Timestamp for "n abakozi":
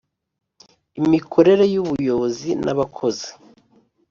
2.63-3.29